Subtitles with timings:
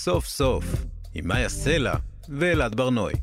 [0.00, 0.64] סוף סוף,
[1.14, 1.94] עם מאיה סלע
[2.28, 3.14] ואלעד ברנועי.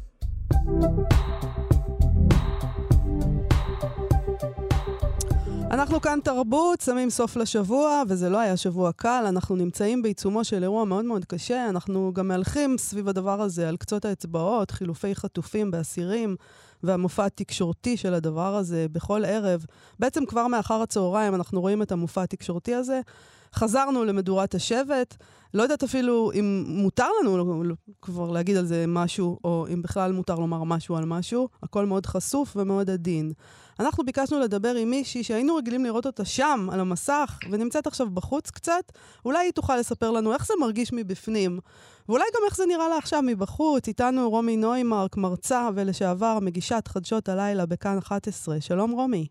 [5.72, 10.64] אנחנו כאן תרבות, שמים סוף לשבוע, וזה לא היה שבוע קל, אנחנו נמצאים בעיצומו של
[10.64, 15.72] אירוע מאוד מאוד קשה, אנחנו גם מהלכים סביב הדבר הזה על קצות האצבעות, חילופי חטופים
[15.72, 16.36] באסירים,
[16.84, 19.66] והמופע התקשורתי של הדבר הזה בכל ערב.
[20.00, 23.02] בעצם כבר מאחר הצהריים אנחנו רואים את המופע התקשורתי הזה.
[23.54, 25.16] חזרנו למדורת השבט.
[25.54, 27.64] לא יודעת אפילו אם מותר לנו
[28.02, 31.50] כבר להגיד על זה משהו, או אם בכלל מותר לומר משהו על משהו.
[31.64, 33.32] הכל מאוד חשוף ומאוד עדין.
[33.80, 38.50] אנחנו ביקשנו לדבר עם מישהי שהיינו רגילים לראות אותה שם, על המסך, ונמצאת עכשיו בחוץ
[38.50, 38.92] קצת.
[39.26, 41.60] אולי היא תוכל לספר לנו איך זה מרגיש מבפנים.
[42.10, 43.88] ואולי גם איך זה נראה לה עכשיו מבחוץ.
[43.88, 48.62] איתנו רומי נוימרק, מרצה ולשעבר מגישת חדשות הלילה בכאן 11.
[48.62, 49.28] שלום רומי.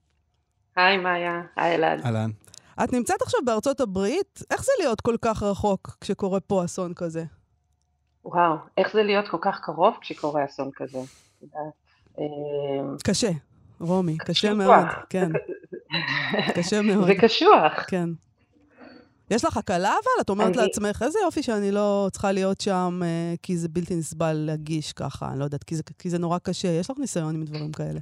[0.76, 2.00] היי מאיה, היי אלעד.
[2.04, 2.30] אהלן.
[2.84, 7.24] את נמצאת עכשיו בארצות הברית, איך זה להיות כל כך רחוק כשקורה פה אסון כזה?
[8.24, 10.98] וואו, איך זה להיות כל כך קרוב כשקורה אסון כזה?
[12.18, 12.24] אמ,
[13.04, 13.30] קשה,
[13.80, 15.30] רומי, קשה מאוד, כן.
[16.56, 17.06] קשה מאוד.
[17.06, 17.72] זה קשוח.
[17.88, 18.08] כן.
[19.30, 20.20] יש לך הקלה אבל?
[20.20, 20.56] את אומרת אני...
[20.56, 25.28] לעצמך, איזה יופי שאני לא צריכה להיות שם, אה, כי זה בלתי נסבל להגיש ככה,
[25.30, 26.68] אני לא יודעת, כי זה, כי זה נורא קשה.
[26.68, 28.00] יש לך ניסיון עם דברים כאלה.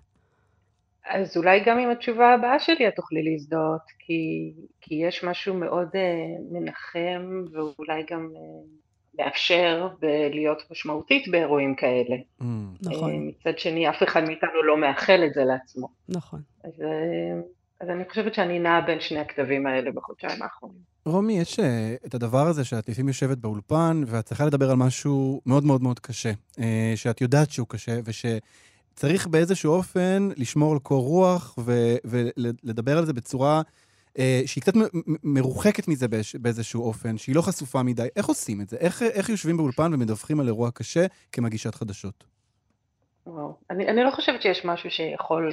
[1.10, 5.88] אז אולי גם עם התשובה הבאה שלי את תוכלי להזדהות, כי, כי יש משהו מאוד
[5.88, 12.16] uh, מנחם ואולי גם uh, מאפשר בלהיות משמעותית באירועים כאלה.
[12.40, 12.44] Mm,
[12.82, 13.10] נכון.
[13.10, 15.88] Uh, מצד שני, אף אחד מאיתנו לא מאחל את זה לעצמו.
[16.08, 16.40] נכון.
[16.64, 17.44] אז, uh,
[17.80, 20.92] אז אני חושבת שאני נעה בין שני הכתבים האלה בחודשיים האחרונים.
[21.06, 21.62] רומי, יש uh,
[22.06, 25.98] את הדבר הזה שאת לפעמים יושבת באולפן ואת צריכה לדבר על משהו מאוד מאוד מאוד
[25.98, 26.62] קשה, uh,
[26.96, 28.26] שאת יודעת שהוא קשה, וש...
[28.94, 33.62] צריך באיזשהו אופן לשמור על קור רוח ו- ולדבר על זה בצורה
[34.18, 34.72] אה, שהיא קצת
[35.22, 38.06] מרוחקת מזה באיז- באיזשהו אופן, שהיא לא חשופה מדי.
[38.16, 38.76] איך עושים את זה?
[38.76, 42.24] איך, איך יושבים באולפן ומדווחים על אירוע קשה כמגישת חדשות?
[43.26, 43.56] וואו.
[43.70, 45.52] אני, אני לא חושבת שיש משהו שיכול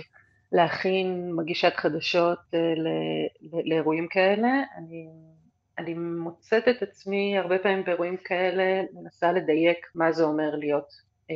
[0.52, 2.88] להכין מגישת חדשות אה, ל,
[3.42, 4.48] ל, לאירועים כאלה.
[4.78, 5.08] אני,
[5.78, 10.88] אני מוצאת את עצמי הרבה פעמים באירועים כאלה, מנסה לדייק מה זה אומר להיות
[11.32, 11.36] אה,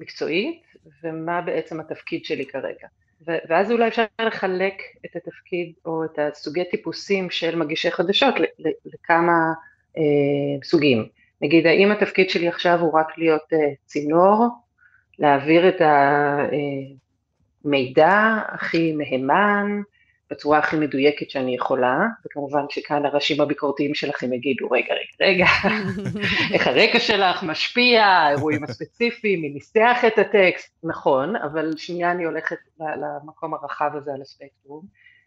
[0.00, 0.62] מקצועית
[1.02, 2.88] ומה בעצם התפקיד שלי כרגע.
[3.26, 8.34] ואז אולי אפשר לחלק את התפקיד או את הסוגי טיפוסים של מגישי חדשות
[8.84, 9.52] לכמה
[9.96, 10.02] אה,
[10.64, 11.06] סוגים.
[11.42, 14.46] נגיד האם התפקיד שלי עכשיו הוא רק להיות אה, צינור,
[15.18, 15.82] להעביר את
[17.64, 19.80] המידע אה, הכי מהימן,
[20.30, 25.46] בצורה הכי מדויקת שאני יכולה, וכמובן שכאן הראשים הביקורתיים שלכם יגידו, רגע, רגע, רגע,
[26.54, 32.56] איך הרקע שלך משפיע, האירועים הספציפיים, מי ניסח את הטקסט, נכון, אבל שנייה אני הולכת
[32.80, 34.84] למקום הרחב הזה על הספקטרום.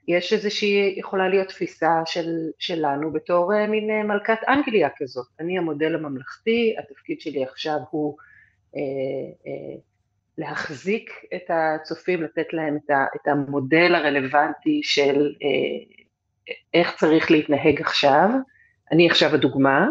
[0.08, 5.28] יש איזושהי, יכולה להיות תפיסה של, שלנו בתור אה, מין אה, מלכת אנגליה כזאת.
[5.40, 8.18] אני המודל הממלכתי, התפקיד שלי עכשיו הוא
[8.76, 8.82] אה,
[9.48, 9.78] אה,
[10.38, 12.78] להחזיק את הצופים, לתת להם
[13.16, 16.02] את המודל הרלוונטי של אה,
[16.74, 18.30] איך צריך להתנהג עכשיו,
[18.91, 19.90] אני עכשיו הדוגמה,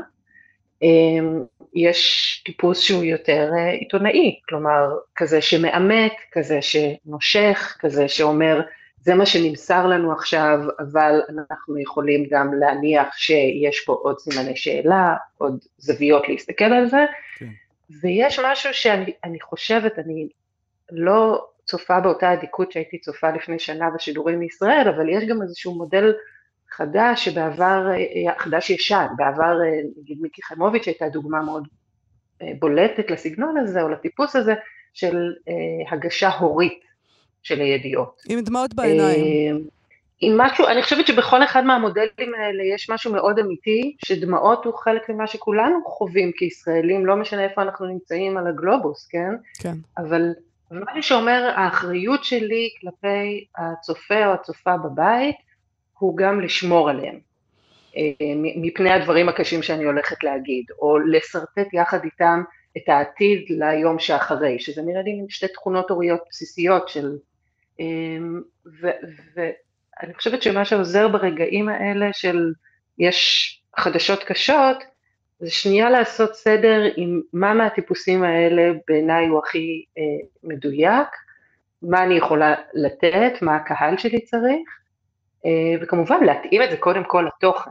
[0.82, 8.60] אמ, יש טיפוס שהוא יותר אה, עיתונאי, כלומר כזה שמאמת, כזה שנושך, כזה שאומר
[9.00, 15.14] זה מה שנמסר לנו עכשיו, אבל אנחנו יכולים גם להניח שיש פה עוד סימני שאלה,
[15.38, 17.04] עוד זוויות להסתכל על זה,
[17.38, 17.46] כן.
[18.02, 20.28] ויש משהו שאני חושבת, אני
[20.90, 26.12] לא צופה באותה אדיקות שהייתי צופה לפני שנה בשידורים מישראל, אבל יש גם איזשהו מודל
[26.70, 27.86] חדש שבעבר,
[28.38, 29.58] חדש ישן, בעבר
[29.98, 31.68] נגיד מיקי חיימוביץ' הייתה דוגמה מאוד
[32.42, 34.54] אה, בולטת לסגנון הזה או לטיפוס הזה
[34.94, 36.80] של אה, הגשה הורית
[37.42, 38.22] של הידיעות.
[38.28, 39.79] עם דמעות בעיניים.
[40.20, 45.08] עם משהו, אני חושבת שבכל אחד מהמודלים האלה יש משהו מאוד אמיתי, שדמעות הוא חלק
[45.08, 49.34] ממה שכולנו חווים כישראלים, לא משנה איפה אנחנו נמצאים על הגלובוס, כן?
[49.60, 49.74] כן.
[49.98, 50.32] אבל
[50.70, 55.36] ומה שאומר האחריות שלי כלפי הצופה או הצופה בבית
[55.98, 57.18] הוא גם לשמור עליהם
[57.96, 58.12] אה,
[58.56, 62.42] מפני הדברים הקשים שאני הולכת להגיד, או לשרטט יחד איתם
[62.76, 67.16] את העתיד ליום שאחרי, שזה נראה לי שתי תכונות הוריות בסיסיות של...
[67.80, 67.86] אה,
[70.02, 72.52] ואני חושבת שמה שעוזר ברגעים האלה של
[72.98, 74.84] יש חדשות קשות,
[75.40, 80.02] זה שנייה לעשות סדר עם מה מהטיפוסים האלה בעיניי הוא הכי אה,
[80.44, 81.08] מדויק,
[81.82, 84.68] מה אני יכולה לתת, מה הקהל שלי צריך,
[85.46, 87.70] אה, וכמובן להתאים את זה קודם כל לתוכן.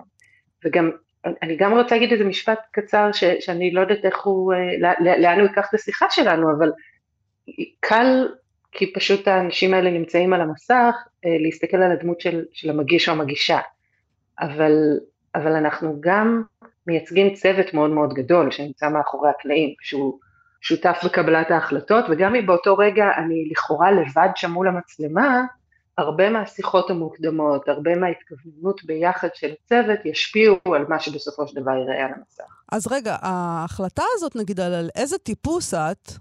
[0.65, 0.91] וגם,
[1.25, 5.39] אני גם רוצה להגיד איזה משפט קצר ש, שאני לא יודעת איך הוא, אה, לאן
[5.39, 6.71] הוא ייקח את השיחה שלנו, אבל
[7.79, 8.27] קל,
[8.71, 10.95] כי פשוט האנשים האלה נמצאים על המסך,
[11.25, 13.59] אה, להסתכל על הדמות של, של המגיש או המגישה.
[14.39, 14.73] אבל,
[15.35, 16.43] אבל אנחנו גם
[16.87, 20.19] מייצגים צוות מאוד מאוד גדול שנמצא מאחורי הקלעים, שהוא
[20.61, 25.41] שותף בקבלת ההחלטות, וגם אם באותו רגע אני לכאורה לבד שם מול המצלמה,
[25.97, 32.05] הרבה מהשיחות המוקדמות, הרבה מההתכווננות ביחד של הצוות ישפיעו על מה שבסופו של דבר יראה
[32.05, 32.43] על המסך.
[32.71, 36.11] אז רגע, ההחלטה הזאת, נגיד, על איזה טיפוס את,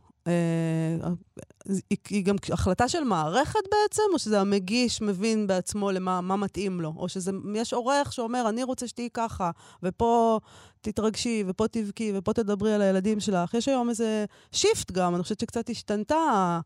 [2.09, 6.95] היא גם החלטה של מערכת בעצם, או שזה המגיש מבין בעצמו למה מתאים לו?
[6.97, 9.51] או שיש עורך שאומר, אני רוצה שתהיי ככה,
[9.83, 10.41] ופה
[10.81, 13.55] תתרגשי, ופה תבכי, ופה תדברי על הילדים שלך.
[13.55, 16.61] יש היום איזה שיפט גם, אני חושבת שקצת השתנתה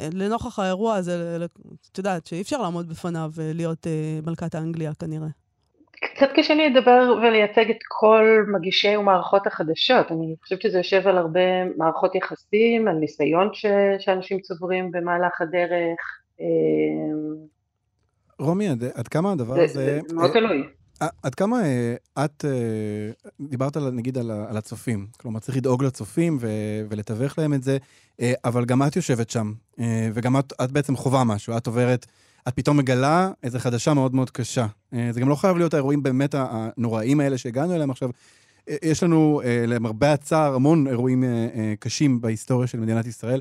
[0.00, 1.46] אה, לנוכח האירוע הזה,
[1.92, 5.28] את יודעת, שאי אפשר לעמוד בפניו ולהיות אה, מלכת האנגליה כנראה.
[6.22, 11.18] קצת קשה לי לדבר ולייצג את כל מגישי ומערכות החדשות, אני חושבת שזה יושב על
[11.18, 11.40] הרבה
[11.76, 13.66] מערכות יחסים, על ניסיון ש...
[13.98, 16.20] שאנשים צוברים במהלך הדרך.
[16.40, 16.46] אמ,
[18.38, 20.00] רומי, עד, עד כמה הדבר זה, הזה...
[20.08, 20.62] זה מאוד תלוי.
[21.22, 21.60] עד כמה
[22.24, 22.44] את
[23.40, 26.48] דיברת על, נגיד על, על הצופים, כלומר צריך לדאוג לצופים ו,
[26.88, 27.78] ולתווך להם את זה,
[28.44, 29.52] אבל גם את יושבת שם,
[30.14, 32.06] וגם את, את בעצם חווה משהו, את עוברת
[32.48, 34.66] את פתאום מגלה איזו חדשה מאוד מאוד קשה.
[34.94, 38.10] אה, זה גם לא חייב להיות האירועים באמת הנוראים האלה שהגענו אליהם עכשיו.
[38.68, 41.24] אה, יש לנו, אה, למרבה הצער, המון אירועים
[41.80, 43.40] קשים בהיסטוריה של מדינת ישראל.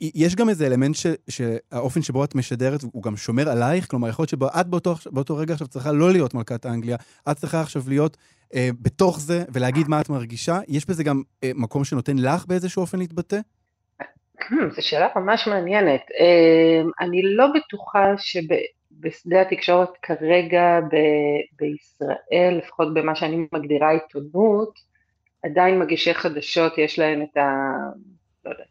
[0.00, 4.22] יש גם איזה אלמנט ש, שהאופן שבו את משדרת הוא גם שומר עלייך, כלומר, יכול
[4.22, 6.96] להיות שאת באותו, באותו רגע עכשיו צריכה לא להיות מלכת האנגליה,
[7.30, 8.16] את צריכה עכשיו להיות
[8.54, 10.60] אה, בתוך זה ולהגיד מה את מרגישה.
[10.68, 13.40] יש בזה גם אה, מקום שנותן לך באיזשהו אופן להתבטא?
[14.42, 16.00] Hmm, זו שאלה ממש מעניינת.
[16.20, 24.78] אמ, אני לא בטוחה שבשדה התקשורת כרגע ב- בישראל, לפחות במה שאני מגדירה עיתונות,
[25.44, 27.50] עדיין מגישי חדשות יש להם את ה...
[28.44, 28.66] לא יודעת,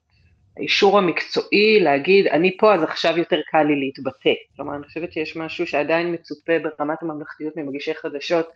[0.58, 4.34] האישור המקצועי להגיד, אני פה אז עכשיו יותר קל לי להתבטא.
[4.56, 8.50] כלומר, אני חושבת שיש משהו שעדיין מצופה ברמת הממלכתיות ממגישי חדשות,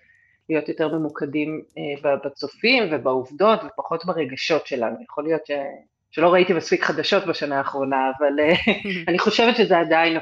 [0.49, 4.95] להיות יותר ממוקדים אה, בצופים ובעובדות ופחות ברגשות שלנו.
[5.03, 5.51] יכול להיות ש...
[6.11, 8.53] שלא ראיתי מספיק חדשות בשנה האחרונה, אבל אה,
[9.07, 10.17] אני חושבת שזה עדיין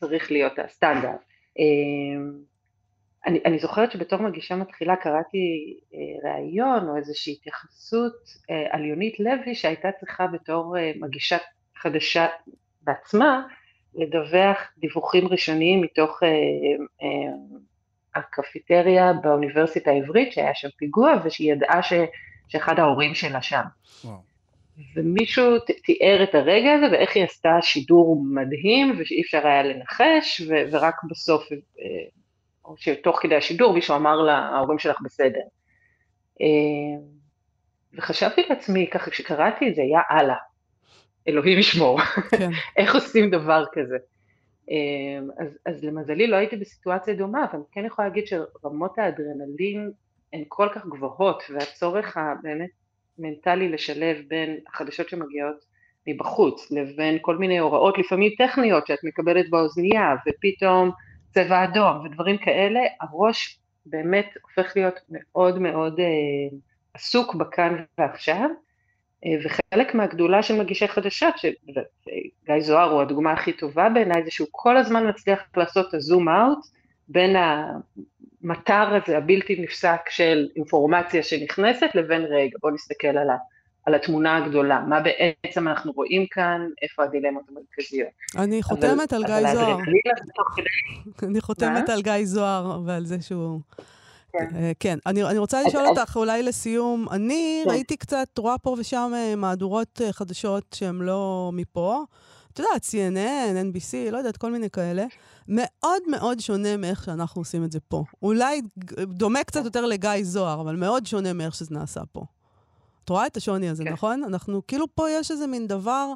[0.00, 1.20] צריך להיות הסטנדרט.
[3.26, 8.16] אני, אני זוכרת שבתור מגישה מתחילה קראתי אה, ראיון או איזושהי התייחסות
[8.50, 11.36] אה, על יונית לוי שהייתה צריכה בתור מגישה
[11.76, 12.26] חדשה
[12.82, 13.46] בעצמה
[13.94, 16.20] לדווח דיווחים ראשוניים מתוך
[18.14, 21.92] הקפיטריה באוניברסיטה העברית שהיה שם פיגוע ושהיא ידעה ש,
[22.48, 23.62] שאחד ההורים שלה שם.
[24.04, 24.35] וואו.
[24.94, 30.64] ומישהו תיאר את הרגע הזה ואיך היא עשתה שידור מדהים ושאי אפשר היה לנחש ו-
[30.70, 31.56] ורק בסוף, אה,
[32.64, 35.40] או שתוך כדי השידור מישהו אמר לה ההורים שלך בסדר.
[36.40, 36.46] אה,
[37.94, 40.36] וחשבתי לעצמי ככה כשקראתי את זה, יא אללה,
[41.28, 42.00] אלוהים ישמור,
[42.30, 42.50] כן.
[42.76, 43.96] איך עושים דבר כזה.
[44.70, 49.90] אה, אז, אז למזלי לא הייתי בסיטואציה דומה, אבל כן יכולה להגיד שרמות האדרנלין
[50.32, 52.70] הן כל כך גבוהות והצורך הבאמת
[53.18, 55.64] מנטלי לשלב בין החדשות שמגיעות
[56.06, 60.90] מבחוץ לבין כל מיני הוראות לפעמים טכניות שאת מקבלת באוזנייה ופתאום
[61.34, 66.58] צבע אדום ודברים כאלה, הראש באמת הופך להיות מאוד מאוד אה,
[66.94, 68.50] עסוק בכאן ועכשיו
[69.24, 74.48] אה, וחלק מהגדולה של מגישי חדשות, שגיא זוהר הוא הדוגמה הכי טובה בעיניי, זה שהוא
[74.50, 76.58] כל הזמן מצליח לעשות את הזום אאוט
[77.08, 77.36] בין
[78.44, 83.36] המטר הזה הבלתי נפסק של אינפורמציה שנכנסת לבין רגע בוא נסתכל על, ה,
[83.86, 88.08] על התמונה הגדולה, מה בעצם אנחנו רואים כאן, איפה הדילמות המרכזיות.
[88.38, 89.78] אני חותמת על גיא זוהר.
[91.22, 93.60] אני חותמת על גיא זוהר ועל זה שהוא...
[94.38, 94.98] כן, אה, כן.
[95.06, 97.70] אני, אני רוצה לשאול אותך אולי לסיום, אני כן.
[97.70, 102.04] ראיתי קצת, רואה פה ושם אה, מהדורות אה, חדשות שהן לא מפה.
[102.52, 105.04] את יודעת, CNN, NBC, לא יודעת, כל מיני כאלה.
[105.48, 108.04] מאוד מאוד שונה מאיך שאנחנו עושים את זה פה.
[108.22, 108.60] אולי
[109.02, 112.24] דומה קצת יותר לגיא זוהר, אבל מאוד שונה מאיך שזה נעשה פה.
[113.04, 113.92] את רואה את השוני הזה, כן.
[113.92, 114.24] נכון?
[114.24, 116.12] אנחנו, כאילו פה יש איזה מין דבר,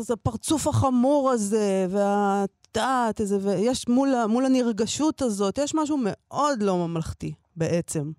[0.00, 6.62] זה הפרצוף החמור הזה, ואת יודעת, איזה, ויש מול, מול הנרגשות הזאת, יש משהו מאוד
[6.62, 8.10] לא ממלכתי, בעצם.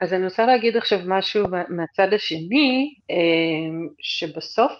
[0.00, 3.16] אז אני רוצה להגיד עכשיו משהו מהצד השני, אה,
[3.98, 4.72] שבסוף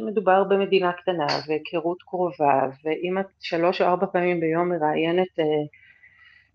[0.00, 5.44] מדובר במדינה קטנה והיכרות קרובה, ואם את שלוש או ארבע פעמים ביום מראיינת אה,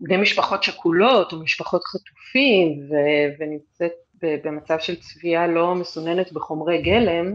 [0.00, 3.92] בני משפחות שכולות או משפחות חטופים ו- ונמצאת
[4.22, 7.34] במצב של צביעה לא מסוננת בחומרי גלם,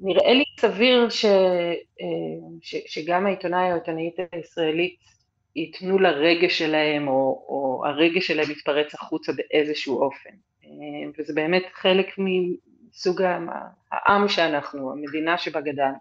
[0.00, 1.74] נראה לי סביר ש, אה,
[2.62, 4.96] ש, שגם העיתונאי או העיתונאית הישראלית
[5.56, 10.30] ייתנו לרגש שלהם או, או הרגש שלהם יתפרץ החוצה באיזשהו אופן.
[11.18, 12.06] וזה באמת חלק
[12.94, 13.22] סוג
[13.92, 15.98] העם שאנחנו, המדינה שבה גדלנו.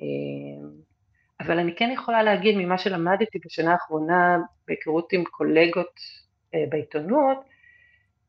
[0.00, 0.68] אה,
[1.40, 6.00] אבל אני כן יכולה להגיד ממה שלמדתי בשנה האחרונה בהיכרות עם קולגות
[6.68, 7.38] בעיתונות,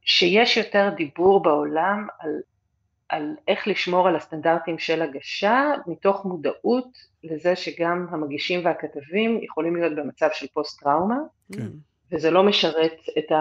[0.01, 2.31] שיש יותר דיבור בעולם על,
[3.09, 9.95] על איך לשמור על הסטנדרטים של הגשה, מתוך מודעות לזה שגם המגישים והכתבים יכולים להיות
[9.95, 11.17] במצב של פוסט-טראומה,
[11.53, 11.67] כן.
[12.11, 13.31] וזה לא משרת את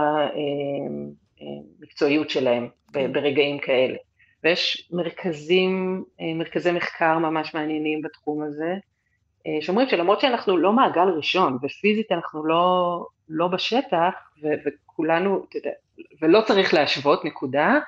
[1.80, 3.12] המקצועיות שלהם כן.
[3.12, 3.96] ברגעים כאלה.
[4.44, 6.04] ויש מרכזים,
[6.38, 8.74] מרכזי מחקר ממש מעניינים בתחום הזה,
[9.60, 15.70] שאומרים שלמרות שאנחנו לא מעגל ראשון, ופיזית אנחנו לא, לא בשטח, ו, וכולנו, אתה יודע,
[16.22, 17.78] ולא צריך להשוות, נקודה,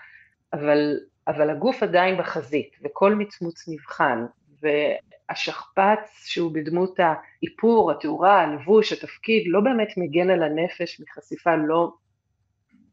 [0.52, 0.96] אבל,
[1.28, 4.26] אבל הגוף עדיין בחזית, וכל מצמוץ נבחן,
[4.62, 11.92] והשכפ"ץ שהוא בדמות האיפור, התאורה, הלבוש, התפקיד, לא באמת מגן על הנפש מחשיפה לא,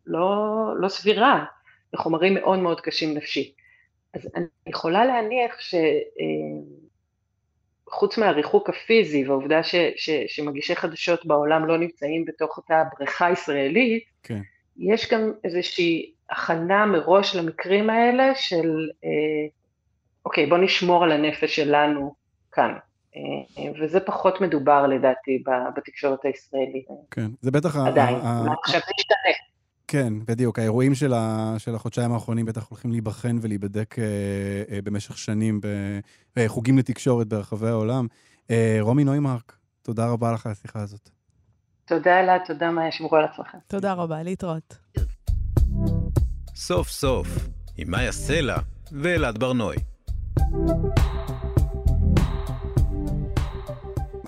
[0.05, 0.45] לא,
[0.77, 1.45] לא סבירה
[1.93, 3.55] לחומרים מאוד מאוד קשים נפשית.
[4.13, 5.75] אז אני יכולה להניח ש...
[5.75, 6.63] אה,
[8.17, 14.41] מהריחוק הפיזי והעובדה ש, ש, שמגישי חדשות בעולם לא נמצאים בתוך אותה בריכה ישראלית, כן.
[14.77, 19.09] יש גם איזושהי הכנה מראש למקרים האלה של, אה,
[20.25, 22.15] אוקיי, בוא נשמור על הנפש שלנו
[22.51, 22.73] כאן.
[23.15, 25.43] אה, וזה פחות מדובר לדעתי
[25.75, 26.87] בתקשורת הישראלית.
[27.11, 27.75] כן, זה בטח...
[27.75, 28.15] עדיין,
[28.63, 29.52] עכשיו זה ישתנה.
[29.87, 30.59] כן, בדיוק.
[30.59, 34.03] האירועים של, ה, של החודשיים האחרונים בטח הולכים להיבחן ולהיבדק אה,
[34.71, 35.59] אה, במשך שנים
[36.35, 38.07] בחוגים לתקשורת ברחבי העולם.
[38.51, 41.09] אה, רומי נוימרק, תודה רבה לך על השיחה הזאת.
[41.85, 43.57] תודה אלעד, תודה מאיה, שמרו על עצמכם.
[43.67, 44.77] תודה רבה, להתראות.
[46.55, 47.27] סוף סוף,
[47.77, 48.57] עם מאיה סלע
[48.91, 49.77] ואלעד ברנועי.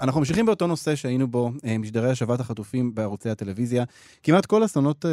[0.06, 3.84] אנחנו ממשיכים באותו נושא שהיינו בו, אה, משדרי השבת החטופים בערוצי הטלוויזיה.
[4.24, 5.12] כמעט כל אסונות אה,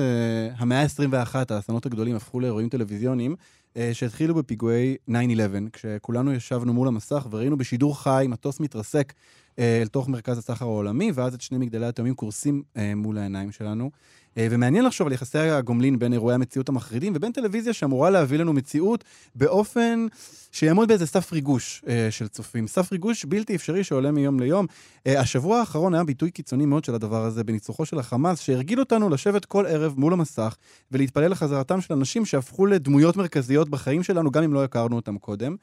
[0.56, 3.36] המאה ה-21, האסונות הגדולים, הפכו לאירועים טלוויזיוניים
[3.76, 5.12] אה, שהתחילו בפיגועי 9-11,
[5.72, 9.12] כשכולנו ישבנו מול המסך וראינו בשידור חי מטוס מתרסק
[9.58, 12.62] אל תוך מרכז הסחר העולמי, ואז את שני מגדלי התאומים קורסים
[12.96, 13.90] מול העיניים שלנו.
[14.38, 18.52] אה, ומעניין לחשוב על יחסי הגומלין בין אירועי המציאות המחרידים ובין טלוויזיה שאמורה להביא לנו
[18.52, 20.06] מציאות באופן
[20.52, 22.66] שיעמוד באיזה סף ריגוש אה, של צופים.
[22.66, 24.66] סף ריגוש בלתי אפשרי שעולה מיום ליום.
[25.06, 29.08] אה, השבוע האחרון היה ביטוי קיצוני מאוד של הדבר הזה בניצוחו של החמאס, שהרגיל אותנו
[29.08, 30.56] לשבת כל ערב מול המסך
[30.92, 35.56] ולהתפלל לחזרתם של אנשים שהפכו לדמויות מרכזיות בחיים שלנו, גם אם לא הכרנו אותם קודם.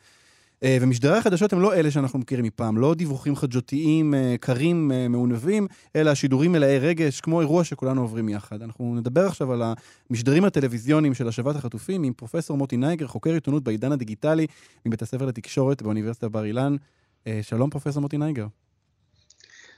[0.64, 5.08] אה, ומשדרי החדשות הם לא אלה שאנחנו מכירים מפעם, לא דיווחים חדשותיים אה, קרים, אה,
[5.08, 8.62] מעונבים, אלא שידורים מלאי רגש, כמו אירוע שכולנו עוברים יחד.
[8.62, 9.64] אנחנו נדבר עכשיו על
[10.10, 14.48] המשדרים הטלוויזיוניים של השבת החטופים עם פרופסור מוטי נייגר, חוקר עיתונות בעידן הדיגיטלי
[14.86, 16.76] מבית הספר לתקשורת באוניברסיטת בר אילן.
[17.42, 18.48] שלום, פרופסור מוטי נייגר.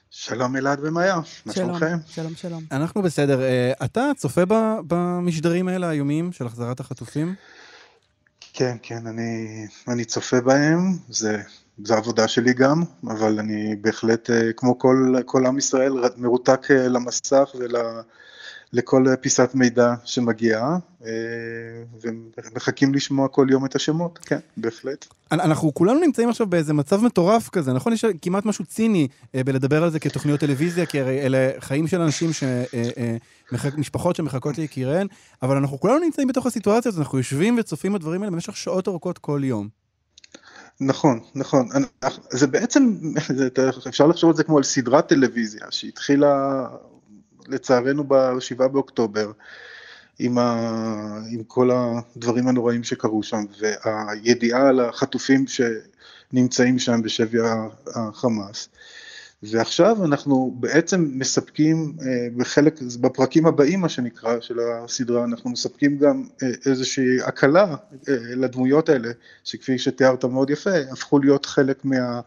[0.10, 1.98] שלום אלעד ומאיה, מה שלומכם?
[2.08, 2.64] שלום, שלום.
[2.72, 3.40] אנחנו בסדר.
[3.86, 4.42] אתה צופה
[4.88, 7.36] במשדרים האלה, האיומים של החזרת החטופים?
[8.54, 9.48] כן, כן, אני,
[9.88, 11.42] אני צופה בהם, זה,
[11.86, 16.88] זה עבודה שלי גם, אבל אני בהחלט, אה, כמו כל, כל עם ישראל, מרותק אה,
[16.88, 17.56] למסך
[18.74, 21.12] ולכל פיסת מידע שמגיעה, אה,
[22.04, 25.06] ומחכים לשמוע כל יום את השמות, כן, בהחלט.
[25.32, 27.94] אנחנו כולנו נמצאים עכשיו באיזה מצב מטורף כזה, נכון?
[27.94, 32.34] יש כמעט משהו ציני בלדבר על זה כתוכניות טלוויזיה, כי הרי אלה חיים של אנשים
[32.34, 32.44] ש...
[33.78, 35.08] משפחות שמחכות ליקיריהן,
[35.42, 39.18] אבל אנחנו כולנו נמצאים בתוך הסיטואציה הזאת, אנחנו יושבים וצופים בדברים האלה במשך שעות ארוכות
[39.18, 39.68] כל יום.
[40.80, 41.70] נכון, נכון.
[42.32, 42.94] זה בעצם,
[43.38, 43.50] זה,
[43.88, 46.66] אפשר לחשוב על זה כמו על סדרת טלוויזיה, שהתחילה
[47.52, 49.32] לצערנו ב-7 באוקטובר,
[50.20, 57.38] עם, ה, עם כל הדברים הנוראים שקרו שם, והידיעה על החטופים שנמצאים שם בשבי
[57.96, 58.70] החמאס.
[59.44, 66.24] ועכשיו אנחנו בעצם מספקים אה, בחלק, בפרקים הבאים מה שנקרא של הסדרה, אנחנו מספקים גם
[66.44, 67.76] אה, איזושהי הקלה
[68.10, 69.10] אה, לדמויות האלה,
[69.44, 72.22] שכפי שתיארת מאוד יפה, הפכו להיות חלק מה,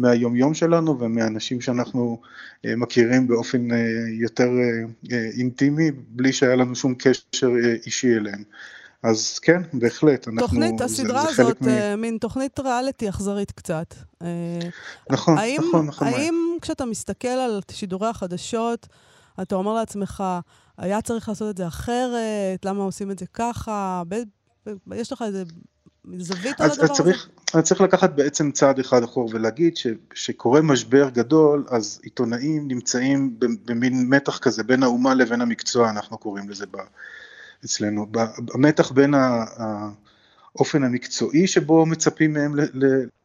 [0.00, 2.20] מהיומיום שלנו ומהאנשים שאנחנו
[2.64, 3.68] מכירים באופן
[4.20, 4.48] יותר
[5.38, 7.48] אינטימי, בלי שהיה לנו שום קשר
[7.86, 8.42] אישי אליהם.
[9.02, 10.40] אז כן, בהחלט, אנחנו...
[10.40, 12.00] תוכנית, הסדרה זה, זה הזאת, מ...
[12.00, 13.94] מין תוכנית ריאליטי אכזרית קצת.
[15.10, 16.08] נכון, האם, נכון, נכון.
[16.08, 18.86] האם כשאתה מסתכל על שידורי החדשות,
[19.42, 20.24] אתה אומר לעצמך,
[20.78, 24.02] היה צריך לעשות את זה אחרת, למה עושים את זה ככה?
[24.08, 24.14] ב...
[24.94, 25.44] יש לך איזה
[26.16, 27.54] זווית על הדבר צריך, הזה?
[27.54, 34.08] אני צריך לקחת בעצם צעד אחד אחור ולהגיד שכשקורה משבר גדול, אז עיתונאים נמצאים במין
[34.08, 36.66] מתח כזה בין האומה לבין המקצוע, אנחנו קוראים לזה
[37.64, 38.06] אצלנו.
[38.54, 42.54] המתח בין האופן המקצועי שבו מצפים מהם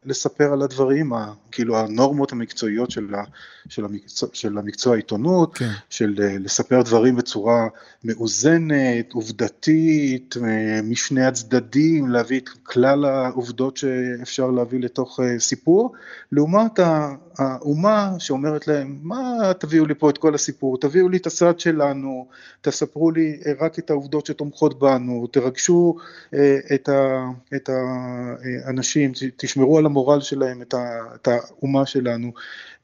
[0.05, 3.23] לספר על הדברים, ה, כאילו הנורמות המקצועיות של, ה,
[3.69, 5.69] של, המקצוע, של המקצוע העיתונות, כן.
[5.89, 7.67] של אה, לספר דברים בצורה
[8.03, 15.93] מאוזנת, עובדתית, אה, משני הצדדים, להביא את כלל העובדות שאפשר להביא לתוך סיפור,
[16.31, 16.79] לעומת
[17.37, 22.27] האומה שאומרת להם, מה תביאו לי פה את כל הסיפור, תביאו לי את הצד שלנו,
[22.61, 25.95] תספרו לי רק את העובדות שתומכות בנו, תרגשו
[26.75, 32.31] את האנשים, תשמרו על המורל שלהם, את, ה, את האומה שלנו,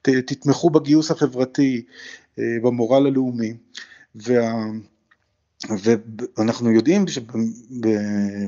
[0.01, 1.85] ת, תתמכו בגיוס החברתי,
[2.37, 3.53] במורל הלאומי.
[4.15, 4.53] וה,
[5.69, 7.05] ואנחנו יודעים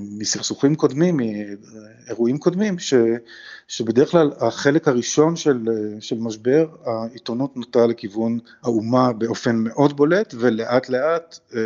[0.01, 2.93] מסכסוכים קודמים, מאירועים קודמים, ש,
[3.71, 5.59] שבדרך כלל החלק הראשון של,
[5.99, 11.61] של משבר, העיתונות נוטה לכיוון האומה באופן מאוד בולט, ולאט לאט אה,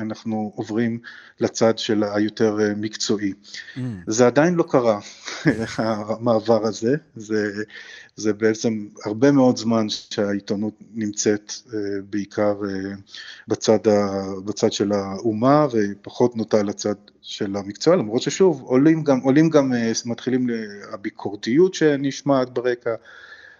[0.00, 0.98] אנחנו עוברים
[1.40, 3.32] לצד של היותר מקצועי.
[3.76, 3.80] Mm.
[4.06, 5.00] זה עדיין לא קרה,
[5.76, 7.52] המעבר הזה, זה,
[8.16, 11.78] זה בעצם הרבה מאוד זמן שהעיתונות נמצאת אה,
[12.10, 12.94] בעיקר אה,
[13.48, 16.94] בצד, ה, בצד של האומה ופחות נוטה לצד
[17.26, 20.46] של המקצוע, למרות ששוב, עולים גם, עולים גם אה, מתחילים
[20.92, 22.94] הביקורתיות שנשמעת ברקע,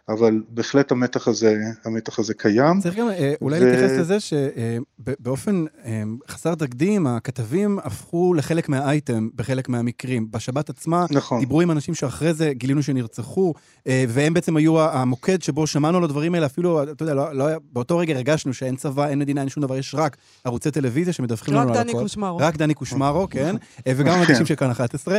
[0.09, 2.81] אבל בהחלט המתח הזה, המתח הזה קיים.
[2.81, 3.65] צריך גם אה, אולי ו...
[3.65, 10.31] להתייחס לזה שבאופן אה, חסר תקדים, הכתבים הפכו לחלק מהאייטם בחלק מהמקרים.
[10.31, 11.41] בשבת עצמה נכון.
[11.41, 13.55] דיברו עם אנשים שאחרי זה גילינו שנרצחו,
[13.87, 17.47] אה, והם בעצם היו המוקד שבו שמענו על הדברים האלה, אפילו, אתה יודע, לא, לא,
[17.73, 21.55] באותו רגע הרגשנו שאין צבא, אין מדינה, אין שום דבר, יש רק ערוצי טלוויזיה שמדווחים
[21.55, 21.81] לנו על הכול.
[21.81, 22.39] רק דני קושמרו.
[22.39, 23.57] רק דני קושמרו, כן,
[23.89, 25.19] וגם המגישים של כאן 11,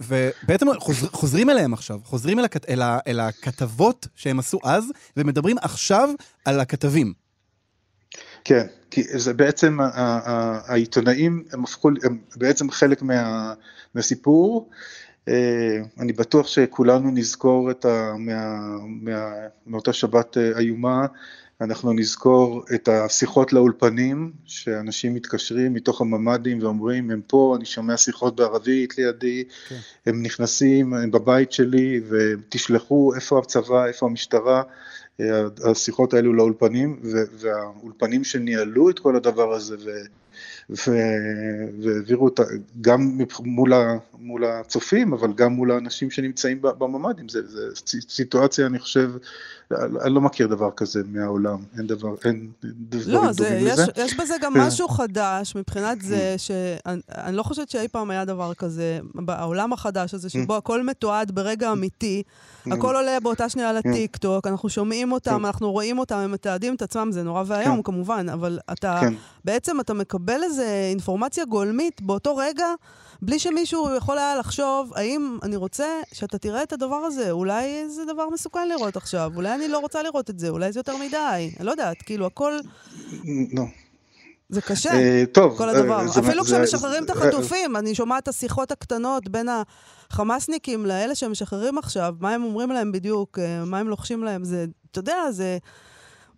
[0.00, 0.66] ובעצם
[1.12, 2.38] חוזרים אליהם עכשיו, חוזרים
[3.06, 4.84] אל הכתבות שהם עשו אז,
[5.16, 6.08] ומדברים עכשיו
[6.44, 7.12] על הכתבים.
[8.44, 9.78] כן, כי זה בעצם,
[10.66, 13.54] העיתונאים הם הפכו, הם בעצם חלק מה,
[13.94, 14.70] מהסיפור.
[15.28, 18.12] אה, אני בטוח שכולנו נזכור את ה,
[19.66, 21.06] מאותה שבת אה, איומה,
[21.60, 28.36] אנחנו נזכור את השיחות לאולפנים, שאנשים מתקשרים מתוך הממ"דים ואומרים, הם פה, אני שומע שיחות
[28.36, 29.76] בערבית לידי, כן.
[30.06, 34.62] הם נכנסים, הם בבית שלי, ותשלחו איפה הצבא, איפה המשטרה,
[35.64, 37.00] השיחות האלו לאולפנים,
[37.38, 39.76] והאולפנים שניהלו את כל הדבר הזה,
[40.70, 42.42] והעבירו אותה
[42.80, 43.72] גם מול,
[44.18, 47.38] מול הצופים, אבל גם מול האנשים שנמצאים בממ"דים, זו
[48.08, 49.10] סיטואציה, אני חושב,
[49.70, 53.92] אני לא מכיר דבר כזה מהעולם, אין דבר, אין דברים לא, זה, דומים יש, לזה.
[53.96, 54.60] יש בזה גם כן.
[54.60, 56.38] משהו חדש מבחינת זה mm.
[56.38, 60.58] שאני לא חושבת שאי פעם היה דבר כזה, בעולם החדש הזה, שבו mm.
[60.58, 62.22] הכל מתועד ברגע אמיתי.
[62.72, 67.08] הכל עולה באותה שנייה לטיקטוק, אנחנו שומעים אותם, אנחנו רואים אותם, הם מתעדים את עצמם,
[67.12, 67.82] זה נורא ואיום כן.
[67.82, 69.14] כמובן, אבל אתה, כן.
[69.44, 72.66] בעצם אתה מקבל איזו אינפורמציה גולמית באותו רגע,
[73.22, 77.30] בלי שמישהו יכול היה לחשוב, האם אני רוצה שאתה תראה את הדבר הזה?
[77.30, 80.80] אולי זה דבר מסוכן לראות עכשיו, אולי אני לא רוצה לראות את זה, אולי זה
[80.80, 82.58] יותר מדי, אני לא יודעת, כאילו, הכל...
[83.52, 83.64] לא.
[84.48, 86.06] זה קשה, uh, טוב, כל הדבר.
[86.06, 89.48] Uh, אפילו כשמשחררים את החטופים, אני שומעת את השיחות הקטנות בין
[90.10, 94.98] החמאסניקים לאלה שמשחררים עכשיו, מה הם אומרים להם בדיוק, מה הם לוחשים להם, זה, אתה
[94.98, 95.58] יודע, זה...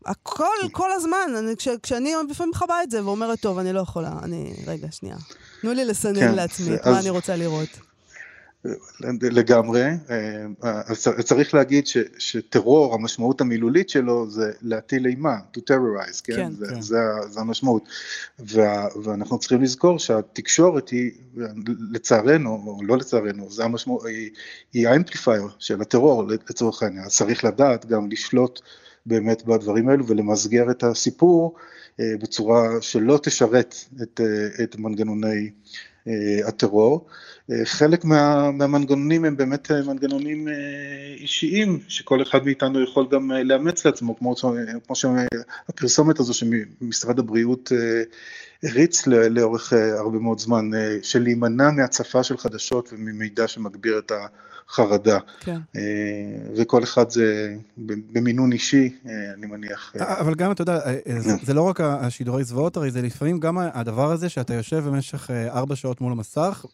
[0.07, 4.13] הכל, כל הזמן, אני, כש, כשאני לפעמים מכבה את זה ואומרת, טוב, אני לא יכולה,
[4.23, 4.55] אני...
[4.67, 5.17] רגע, שנייה.
[5.61, 6.93] תנו לי לסנן כן, לעצמי את אז...
[6.93, 7.69] מה אני רוצה לראות.
[9.23, 9.85] לגמרי,
[10.63, 16.37] אה, צריך להגיד ש, שטרור, המשמעות המילולית שלו זה להטיל אימה, to terrorize, כן?
[16.37, 16.81] כן, זה, כן.
[16.81, 17.89] זה, זה המשמעות.
[18.39, 21.11] וה, ואנחנו צריכים לזכור שהתקשורת היא,
[21.93, 24.05] לצערנו, או לא לצערנו, זה המשמעות,
[24.73, 28.61] היא, האמפליפייר של הטרור לצורך העניין, אז צריך לדעת גם לשלוט
[29.07, 31.57] באמת בדברים האלו ולמסגר את הסיפור
[32.01, 35.51] אה, בצורה שלא תשרת את, אה, את מנגנוני
[36.09, 37.07] אה, הטרור.
[37.65, 40.49] חלק מה, מהמנגנונים הם באמת מנגנונים
[41.17, 44.35] אישיים, שכל אחד מאיתנו יכול גם לאמץ לעצמו, כמו,
[44.87, 47.73] כמו שהפרסומת הזו שמשרד הבריאות
[48.63, 50.71] הריץ לאורך הרבה מאוד זמן,
[51.03, 54.27] של להימנע מהצפה של חדשות וממידע שמגביר את ה...
[54.71, 55.19] חרדה.
[55.41, 55.59] כן.
[55.77, 55.83] אה,
[56.57, 57.57] וכל אחד זה
[57.87, 59.93] במינון אישי, אה, אני מניח.
[60.01, 60.79] אה, אבל גם, אתה יודע,
[61.19, 65.31] זה, זה לא רק השידורי זוועות, הרי זה לפעמים גם הדבר הזה שאתה יושב במשך
[65.31, 66.65] ארבע שעות מול המסך,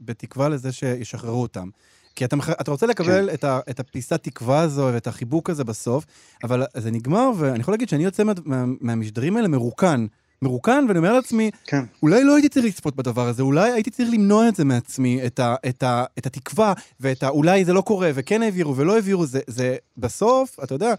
[0.00, 1.68] בתקווה לזה שישחררו אותם.
[2.16, 3.34] כי אתה, אתה רוצה לקבל כן.
[3.34, 6.06] את, ה, את הפיסת תקווה הזו ואת החיבוק הזה בסוף,
[6.44, 10.06] אבל זה נגמר, ואני יכול להגיד שאני יוצא מה, מה, מהמשדרים האלה מרוקן.
[10.42, 11.84] מרוקן, ואני אומר לעצמי, כן.
[12.02, 15.38] אולי לא הייתי צריך לצפות בדבר הזה, אולי הייתי צריך למנוע את זה מעצמי, את,
[15.40, 17.28] ה, את, ה, את התקווה, ואת ה...
[17.28, 20.94] אולי זה לא קורה, וכן העבירו ולא העבירו, זה, זה בסוף, אתה יודע,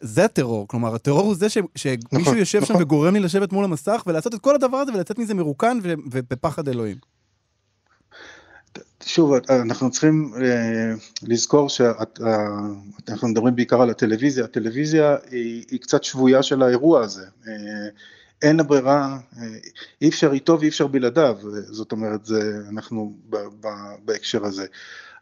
[0.00, 2.76] זה הטרור, כלומר, הטרור הוא זה ש, שמישהו נכון, יושב נכון.
[2.76, 6.68] שם וגורם לי לשבת מול המסך ולעשות את כל הדבר הזה ולצאת מזה מרוקן ובפחד
[6.68, 6.96] אלוהים.
[9.04, 16.42] שוב, אנחנו צריכים אה, לזכור שאנחנו מדברים בעיקר על הטלוויזיה, הטלוויזיה היא, היא קצת שבויה
[16.42, 17.24] של האירוע הזה.
[17.48, 17.52] אה,
[18.42, 19.46] אין לה ברירה, אה,
[20.02, 23.68] אי אפשר איתו ואי אפשר בלעדיו, זאת אומרת, זה, אנחנו ב, ב,
[24.04, 24.66] בהקשר הזה.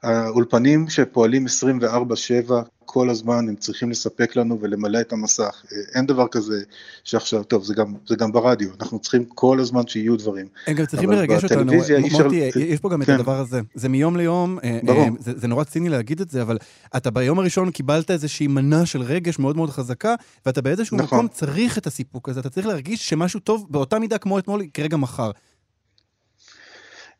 [0.02, 2.52] האולפנים שפועלים 24/7
[2.90, 5.62] כל הזמן, הם צריכים לספק לנו ולמלא את המסך.
[5.94, 6.62] אין דבר כזה
[7.04, 10.46] שעכשיו, טוב, זה גם, זה גם ברדיו, אנחנו צריכים כל הזמן שיהיו דברים.
[10.66, 11.72] הם גם צריכים לרגש אותנו,
[12.10, 13.14] מוטי, יש פה גם כן.
[13.14, 13.60] את הדבר הזה.
[13.74, 15.02] זה מיום ליום, אה, ברור.
[15.02, 16.58] אה, זה, זה נורא ציני להגיד את זה, אבל
[16.96, 20.14] אתה ביום הראשון קיבלת איזושהי מנה של רגש מאוד מאוד חזקה,
[20.46, 21.18] ואתה באיזשהו נכון.
[21.18, 24.88] מקום צריך את הסיפוק הזה, אתה צריך להרגיש שמשהו טוב באותה מידה כמו אתמול יקרה
[24.88, 25.30] גם מחר.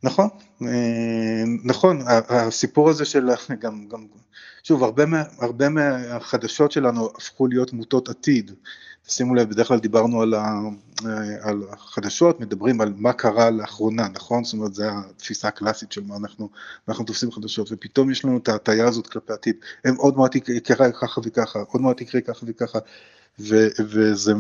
[0.03, 0.29] נכון,
[0.63, 3.29] אה, נכון, הסיפור הזה של
[3.63, 4.07] גם, גם,
[4.63, 8.51] שוב, הרבה, מה, הרבה מהחדשות שלנו הפכו להיות מוטות עתיד.
[9.09, 10.61] שימו לב, בדרך כלל דיברנו על, ה,
[11.07, 14.45] אה, על החדשות, מדברים על מה קרה לאחרונה, נכון?
[14.45, 16.49] זאת אומרת, זו התפיסה הקלאסית של מה אנחנו,
[16.89, 19.57] אנחנו תופסים חדשות, ופתאום יש לנו את ההטייה הזאת כלפי עתיד.
[19.85, 22.79] הם עוד מעט יקרה ככה וככה, עוד מעט יקרה ככה וככה.
[23.41, 24.33] ו- וזה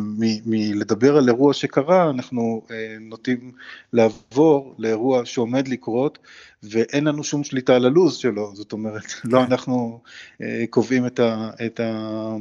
[0.46, 3.52] מלדבר על אירוע שקרה, אנחנו אה, נוטים
[3.92, 6.18] לעבור לאירוע שעומד לקרות,
[6.62, 10.00] ואין לנו שום שליטה על הלו"ז שלו, זאת אומרת, לא אנחנו
[10.42, 12.36] אה, קובעים את, ה- את, ה-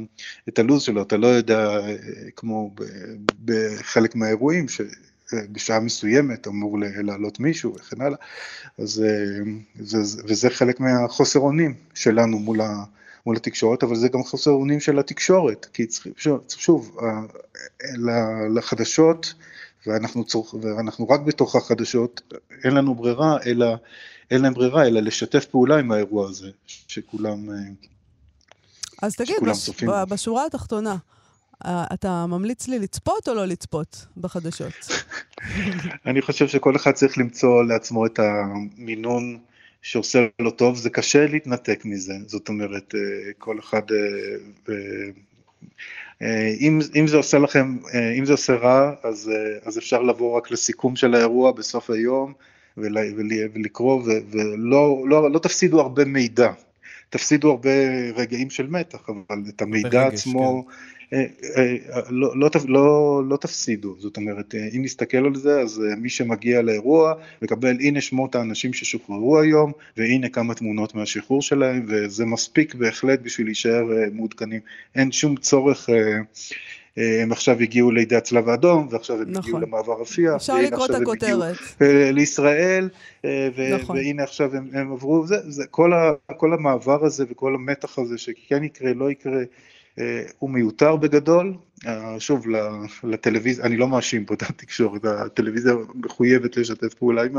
[0.48, 1.96] את הלו"ז שלו, אתה לא יודע, אה,
[2.36, 2.74] כמו
[3.44, 4.80] בחלק מהאירועים, ש...
[5.52, 8.18] בשעה מסוימת אמור לעלות מישהו וכן הלאה,
[8.78, 9.04] אז,
[9.76, 12.84] וזה, וזה חלק מהחוסר אונים שלנו מול, ה,
[13.28, 16.12] מול התקשורת, אבל זה גם חוסר אונים של התקשורת, כי צריכים,
[16.48, 16.96] שוב,
[18.54, 19.34] לחדשות,
[19.86, 23.76] ואנחנו, צורך, ואנחנו רק בתוך החדשות, אין לנו ברירה, אלא,
[24.30, 27.48] אין להם ברירה, אלא לשתף פעולה עם האירוע הזה, שכולם...
[29.02, 29.70] אז תגיד, בש,
[30.08, 30.96] בשורה התחתונה,
[31.66, 34.72] אתה ממליץ לי לצפות או לא לצפות בחדשות?
[36.06, 39.38] אני חושב שכל אחד צריך למצוא לעצמו את המינון
[39.82, 44.74] שעושה לו טוב, זה קשה להתנתק מזה, זאת אומרת, אה, כל אחד, אה,
[46.22, 47.76] אה, אם, אם זה עושה לכם,
[48.18, 49.30] אם זה עושה רע, אז,
[49.64, 52.32] אז אפשר לבוא רק לסיכום של האירוע בסוף היום
[52.76, 56.52] ולקרוא, ולא לא, לא תפסידו הרבה מידע,
[57.10, 57.70] תפסידו הרבה
[58.16, 60.97] רגעים של מתח, אבל את המידע ברגש, עצמו, כן.
[61.12, 61.24] אה,
[61.56, 61.76] אה,
[62.10, 66.62] לא, לא, לא, לא תפסידו, זאת אומרת, אה, אם נסתכל על זה, אז מי שמגיע
[66.62, 73.20] לאירוע, מקבל הנה שמות האנשים ששוחררו היום, והנה כמה תמונות מהשחרור שלהם, וזה מספיק בהחלט
[73.22, 74.60] בשביל להישאר מעודכנים.
[74.94, 75.88] אין שום צורך...
[77.22, 79.42] הם עכשיו הגיעו לידי הצלב האדום, ועכשיו הם נכון.
[79.42, 80.34] הגיעו למעבר רפיח.
[80.36, 81.56] אפשר לקרוא את הכותרת.
[82.12, 82.88] לישראל,
[83.26, 83.96] ו- נכון.
[83.96, 88.18] והנה עכשיו הם, הם עברו, זה, זה כל, ה- כל המעבר הזה וכל המתח הזה
[88.18, 89.42] שכן יקרה, לא יקרה,
[90.38, 91.54] הוא מיותר בגדול,
[91.86, 92.46] אה, שוב,
[93.04, 97.36] לטלוויזיה, אני לא מאשים פה את התקשורת, הטלוויזיה מחויבת לשתף פעולה עם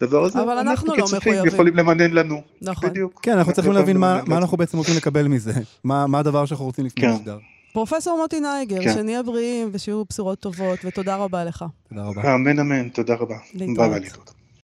[0.00, 0.42] הדבר הזה.
[0.42, 1.46] אבל אנחנו לא מחויבים.
[1.46, 2.42] יכולים למנן לנו.
[2.62, 2.90] נכון.
[2.90, 3.20] בדיוק.
[3.22, 5.52] כן, אנחנו צריכים להבין מה אנחנו בעצם רוצים לקבל מזה,
[5.84, 7.12] מה הדבר שאנחנו רוצים לפני כן.
[7.12, 7.38] משדר.
[7.72, 8.94] פרופסור מוטי נייגר, כן.
[8.94, 11.64] שנהיה בריאים ושיהיו בשורות טובות, ותודה רבה לך.
[11.88, 12.34] תודה רבה.
[12.34, 13.36] אמן אמן, תודה רבה.
[13.54, 14.39] להתראות.